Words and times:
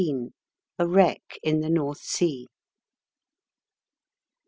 A 0.79 0.87
WRECK 0.87 1.37
IN 1.43 1.59
THE 1.59 1.69
NORTH 1.69 1.99
SEA. 1.99 2.47